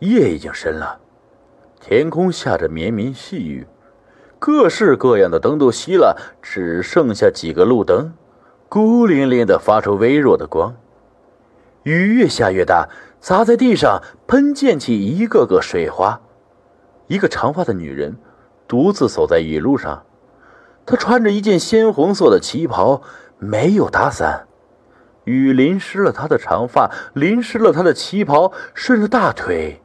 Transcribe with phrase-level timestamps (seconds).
[0.00, 1.00] 夜已经深了，
[1.80, 3.66] 天空下着绵绵细雨，
[4.38, 8.12] 各式各样的灯都熄了，只剩下几个路灯，
[8.68, 10.76] 孤零零的发出微弱的光。
[11.82, 12.88] 雨越下越大，
[13.18, 16.20] 砸在地上，喷溅起一个个水花。
[17.08, 18.16] 一个长发的女人
[18.68, 20.04] 独自走在雨路上，
[20.86, 23.02] 她穿着一件鲜红色的旗袍，
[23.38, 24.46] 没有打伞。
[25.24, 29.82] 雨淋湿了她的长发，淋湿了她的旗袍，顺着大腿。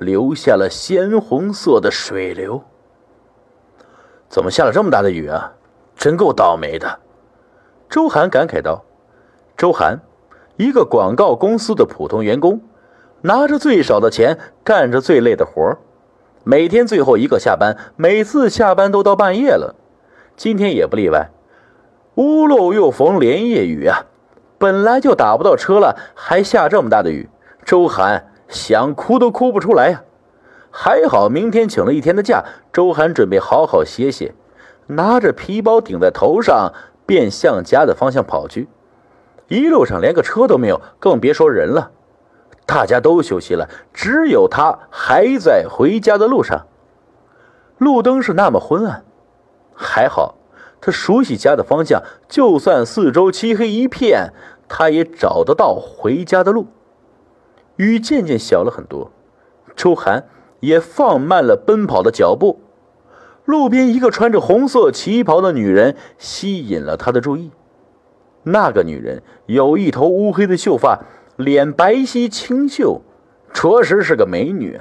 [0.00, 2.62] 留下了鲜红色的水流。
[4.30, 5.52] 怎么下了这么大的雨啊？
[5.94, 7.00] 真够倒霉的。
[7.90, 8.82] 周涵感慨道
[9.58, 10.00] ：“周涵，
[10.56, 12.62] 一个广告公司的普通员工，
[13.20, 15.76] 拿着最少的钱，干着最累的活
[16.44, 19.74] 每天最后一个下班，每次下班都到半夜了。
[20.34, 21.28] 今天也不例外。
[22.14, 24.06] 屋漏又逢连夜雨啊！
[24.56, 27.28] 本来就打不到车了，还下这么大的雨。
[27.66, 30.02] 周涵。”想哭都哭不出来呀！
[30.70, 34.34] 还好明天请了一天的假，周涵准备好好歇歇，
[34.86, 36.72] 拿着皮包顶在头上，
[37.06, 38.68] 便向家的方向跑去。
[39.48, 41.90] 一路上连个车都没有，更别说人了。
[42.66, 46.66] 大家都休息了，只有他还在回家的路上。
[47.78, 49.02] 路灯是那么昏暗，
[49.74, 50.36] 还好
[50.80, 54.32] 他熟悉家的方向，就算四周漆黑一片，
[54.68, 56.68] 他也找得到回家的路。
[57.80, 59.10] 雨渐渐小了很多，
[59.74, 60.26] 周涵
[60.60, 62.60] 也放慢了奔跑的脚步。
[63.46, 67.50] 路边一个穿着红色旗袍的女人吸引了他的注意。
[68.42, 71.00] 那个女人有一头乌黑的秀发，
[71.36, 73.00] 脸白皙清秀，
[73.50, 74.78] 着实是个美女。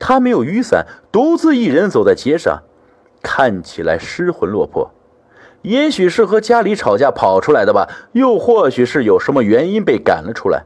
[0.00, 2.64] 她没有雨伞，独自一人走在街上，
[3.22, 4.90] 看起来失魂落魄。
[5.62, 10.64] 也许是和家里吵架跑出来的吧，又或许是有什么原因被赶了出来。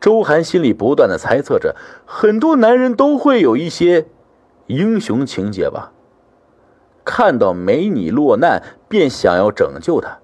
[0.00, 4.06] 周涵心里不断的猜测着，很多男人都会有一些
[4.66, 5.92] 英雄情节吧。
[7.04, 10.18] 看到美女落难，便想要拯救她。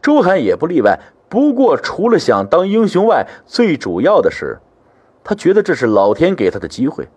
[0.00, 0.98] 周涵也不例外。
[1.28, 4.58] 不过，除了想当英雄外，最主要的是，
[5.24, 7.08] 他觉得这是老天给他的机会，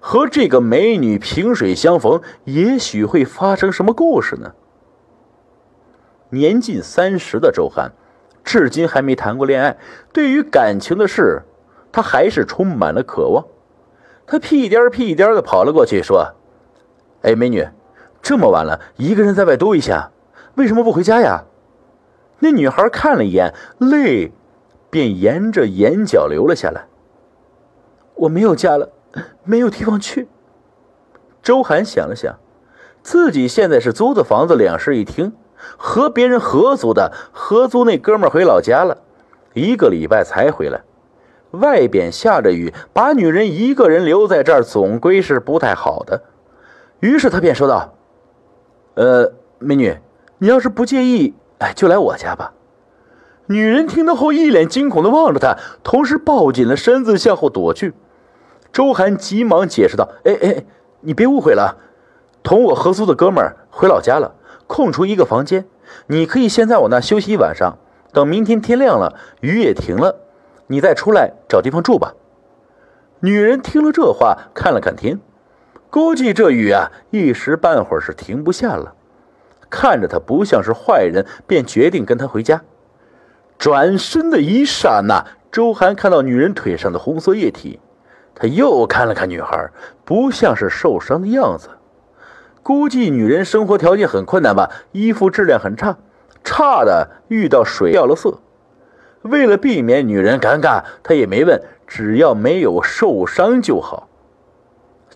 [0.00, 4.52] 和这个美女萍水相逢，也许会发生什么故事呢？
[6.28, 7.92] 年近三十的周涵。
[8.44, 9.76] 至今还没谈过恋爱，
[10.12, 11.42] 对于感情的事，
[11.90, 13.44] 他还是充满了渴望。
[14.26, 16.34] 他屁颠屁颠的跑了过去，说
[17.22, 17.66] ：“哎，美女，
[18.22, 20.12] 这么晚了，一个人在外兜一下，
[20.54, 21.44] 为什么不回家呀？”
[22.40, 24.32] 那女孩看了一眼，泪
[24.90, 26.86] 便沿着眼角流了下来。
[28.14, 28.90] 我没有家了，
[29.42, 30.28] 没有地方去。
[31.42, 32.38] 周涵想了想，
[33.02, 35.32] 自己现在是租的房子，两室一厅。
[35.76, 38.98] 和别人合租的，合租那哥们回老家了，
[39.52, 40.82] 一个礼拜才回来。
[41.50, 46.22] 外边下着雨，把女人一个人留在这儿，总归是不太好的。
[46.98, 47.94] 于是他便说道
[48.94, 49.96] ：“呃，美女，
[50.38, 52.52] 你要是不介意，哎，就来我家吧。”
[53.46, 57.92] 女人听到后，一脸惊恐的望着他，同时抱紧了身子向后躲去。
[58.72, 60.64] 周涵急忙解释道：“哎哎，
[61.00, 61.76] 你别误会了，
[62.42, 64.34] 同我合租的哥们儿回老家了。”
[64.66, 65.66] 空出一个房间，
[66.06, 67.78] 你可以先在我那休息一晚上。
[68.12, 70.20] 等明天天亮了，雨也停了，
[70.68, 72.14] 你再出来找地方住吧。
[73.20, 75.18] 女人听了这话，看了看天，
[75.90, 78.94] 估计这雨啊一时半会儿是停不下了。
[79.68, 82.62] 看着他不像是坏人，便决定跟他回家。
[83.58, 87.80] 转身的一刹那，周涵看到女人腿上的红色液体，
[88.34, 89.70] 他又看了看女孩，
[90.04, 91.68] 不像是受伤的样子。
[92.64, 95.98] 估计女人生活条件很困难吧，衣服质量很差，
[96.42, 98.40] 差的遇到水掉了色。
[99.20, 104.08] 为了避免女人尴尬，他也没问，只要没有受伤就好。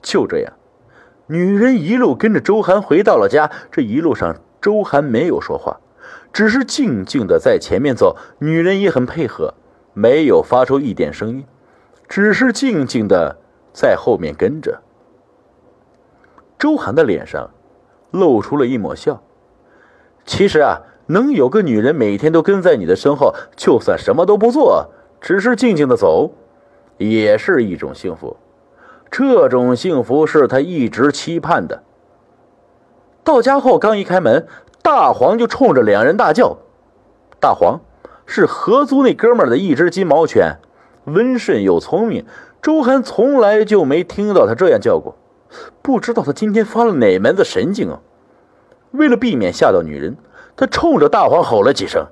[0.03, 0.53] 就这样，
[1.27, 3.51] 女人一路跟着周涵回到了家。
[3.73, 5.81] 这一路上，周涵没有说话，
[6.35, 8.15] 只是静静的在前面走。
[8.41, 9.55] 女人也很配合，
[9.95, 11.47] 没有发出一点声音，
[12.07, 13.39] 只是静静的
[13.73, 14.83] 在后面跟着。
[16.59, 17.51] 周涵的脸上
[18.11, 19.23] 露出了一抹笑。
[20.25, 24.89] 其实啊，能有个女人每天都跟在你的身后，就算什么都不做，
[25.21, 26.33] 只是静静的走，
[26.99, 28.37] 也是一种幸福。
[29.11, 31.83] 这种幸福是他一直期盼的。
[33.25, 34.47] 到家后，刚一开门，
[34.83, 36.59] 大黄就冲着两人大叫。
[37.41, 37.81] 大黄
[38.27, 40.57] 是合租那哥们的一只金毛犬，
[41.05, 42.27] 温顺又聪明。
[42.61, 45.17] 周涵从来就没听到他这样叫过。
[45.83, 48.01] 不知道他今天发了哪门子神经啊！
[48.91, 50.17] 为了避免吓到女人，
[50.57, 52.07] 他冲着大黄吼了几声。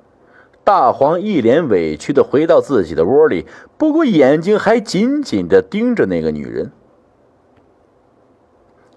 [0.64, 3.46] 大黄一脸委屈的回到自己的窝里，
[3.78, 6.72] 不过眼睛还紧紧的盯着那个女人。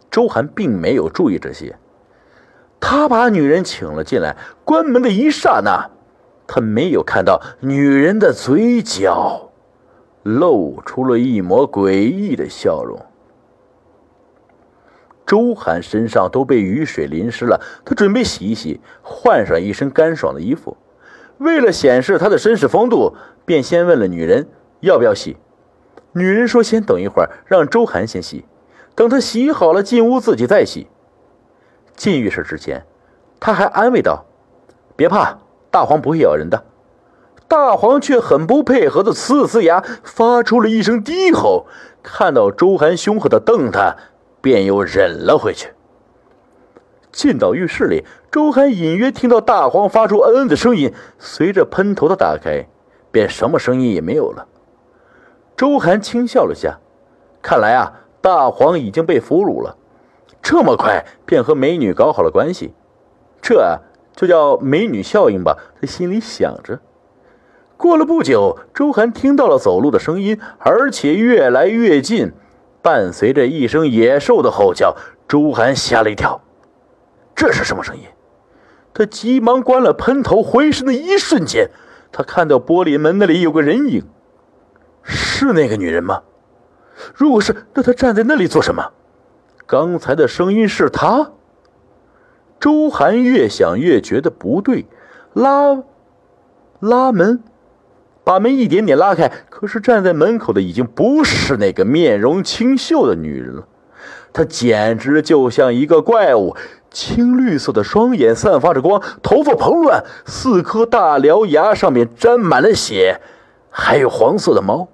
[0.09, 1.77] 周涵并没有注意这些，
[2.80, 4.35] 他把女人请了进来，
[4.65, 5.92] 关门的一刹那，
[6.47, 9.51] 他没有看到女人的嘴角
[10.24, 13.00] 露出了一抹诡异的笑容。
[15.30, 20.76] 周涵身上都被雨水淋湿了，他准备洗一洗，换上一身干爽的衣服。
[21.38, 23.16] 为了显示他的绅士风度，
[23.46, 24.48] 便先问了女人
[24.80, 25.38] 要不要洗。
[26.14, 28.46] 女人说：“先等一会儿，让周涵先洗，
[28.96, 30.88] 等他洗好了进屋自己再洗。”
[31.96, 32.88] 进浴室之前，
[33.40, 34.26] 他还安慰道
[34.98, 35.38] ：“别怕，
[35.70, 36.66] 大黄不会咬人的。”
[37.48, 41.68] 大黄却很不配合的呲呲牙，发出了一声低吼。
[42.02, 43.96] 看到周涵凶狠的瞪他。
[44.41, 45.69] 便又忍了回去。
[47.12, 50.94] 进到浴室里，周涵隐约听到大黄发出嗯嗯的声音。
[51.18, 52.68] 随着喷头的打开，
[53.12, 54.47] 便什么声音也没有了。
[55.57, 56.80] 周涵轻笑了下，
[57.41, 59.75] 看来啊，大黄已经被俘虏了。
[60.42, 62.74] 这么快便和美女搞好了关系，
[63.42, 63.80] 这
[64.15, 65.57] 就叫美女效应吧。
[65.81, 66.80] 他心里想着。
[67.75, 72.33] 过了不久，周涵听到了走路的声音，而且越来越近。
[72.81, 74.96] 伴随着一声野兽的吼叫，
[75.28, 76.42] 周涵吓了一跳。
[77.36, 78.04] 这是什么声音？
[78.94, 81.70] 他急忙关了喷头，回身的一瞬间，
[82.12, 84.04] 他看到玻璃门那里有个人影。
[85.04, 86.24] 是那个女人吗？
[87.16, 88.92] 如果是，那她站在那里做什么？
[89.66, 91.31] 刚才的声音是她。
[92.60, 94.86] 周涵越想越觉得不对，
[95.34, 95.81] 拉，
[96.80, 97.42] 拉门。
[98.24, 103.68] 把门一点点拉开，可是站在门口的已经不是那个面容清秀的女人了，
[104.31, 106.56] 她简直就像一个怪物，
[106.92, 113.19] 青绿色的双眼散发着光，头发蓬乱，四颗大獠牙上面沾满了血，
[113.71, 114.89] 还有黄色的毛，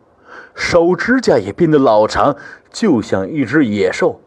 [0.54, 2.38] 手指甲也变得老长，
[2.72, 4.22] 就像一只野兽。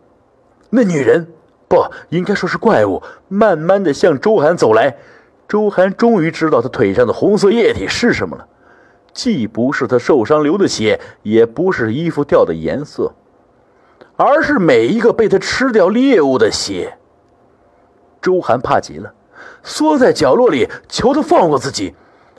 [0.71, 1.29] 那女人，
[1.67, 4.99] 不应该说是怪物，慢慢的向周涵走来。
[5.49, 8.47] 周涵终于知道她腿上的红色液体是什么了。
[9.19, 13.15] 既不是他受伤流的血，也不是衣服掉的颜色，
[14.15, 16.99] 而是每一个被他吃掉猎物的血。
[18.23, 19.13] 周涵怕极了，
[19.65, 21.97] 缩在角落里求他放过自己，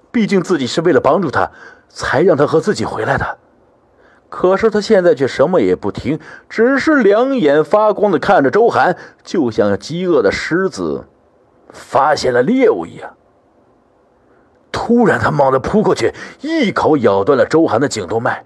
[0.10, 1.52] 毕竟自己是为了帮助他，
[1.90, 3.38] 才让他和自己回来的。
[4.30, 6.18] 可是他现在却什么也不听，
[6.48, 11.08] 只是两眼发光的看着周涵，就像饥饿的狮子
[11.74, 13.18] 发现了猎物一样。
[14.72, 18.46] 突然，他猛地扑过去，一口咬断了周涵的颈动脉，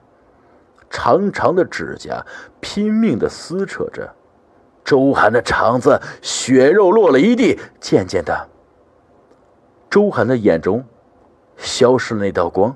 [0.90, 2.26] 长长的指甲
[2.60, 4.14] 拼命地撕扯着
[4.84, 7.60] 周涵的肠子，血肉落了一地。
[7.80, 8.48] 渐渐的，
[9.90, 10.84] 周涵的眼中
[11.58, 12.76] 消失那道光。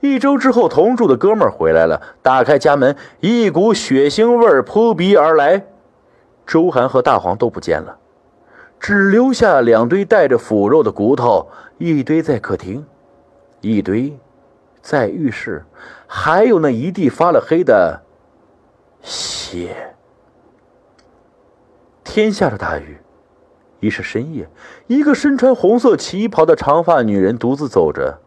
[0.00, 5.64] 一周之后，同住的哥们儿回来了，打开家门，一股血腥味扑鼻而来，
[6.46, 7.96] 周涵和大黄都不见了。
[8.78, 11.48] 只留下两堆带着腐肉的骨头，
[11.78, 12.84] 一堆在客厅，
[13.60, 14.18] 一堆
[14.82, 15.64] 在浴室，
[16.06, 18.02] 还有那一地发了黑的
[19.00, 19.94] 血。
[22.02, 22.98] 天下着大雨，
[23.80, 24.48] 已是深夜。
[24.86, 28.20] 一个身穿红色旗袍的长发女人独自走着，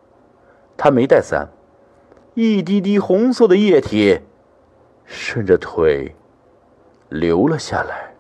[0.75, 1.47] 她没带伞，
[2.33, 4.19] 一滴滴红色的液体
[5.05, 6.15] 顺着腿
[7.10, 8.16] 流了下来。